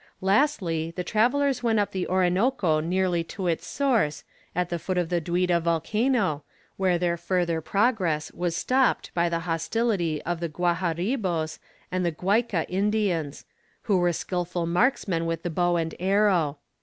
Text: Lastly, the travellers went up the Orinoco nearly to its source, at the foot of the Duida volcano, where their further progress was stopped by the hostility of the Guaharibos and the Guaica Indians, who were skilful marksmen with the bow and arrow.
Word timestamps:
Lastly, 0.21 0.91
the 0.95 1.03
travellers 1.03 1.61
went 1.61 1.77
up 1.77 1.91
the 1.91 2.07
Orinoco 2.07 2.79
nearly 2.79 3.23
to 3.25 3.45
its 3.45 3.67
source, 3.67 4.23
at 4.55 4.69
the 4.69 4.79
foot 4.79 4.97
of 4.97 5.09
the 5.09 5.21
Duida 5.21 5.59
volcano, 5.61 6.43
where 6.75 6.97
their 6.97 7.17
further 7.17 7.61
progress 7.61 8.31
was 8.31 8.55
stopped 8.55 9.13
by 9.13 9.29
the 9.29 9.41
hostility 9.41 10.19
of 10.23 10.39
the 10.39 10.49
Guaharibos 10.49 11.59
and 11.91 12.03
the 12.03 12.11
Guaica 12.11 12.65
Indians, 12.67 13.45
who 13.83 13.97
were 13.99 14.11
skilful 14.11 14.65
marksmen 14.65 15.27
with 15.27 15.43
the 15.43 15.51
bow 15.51 15.75
and 15.75 15.93
arrow. 15.99 16.57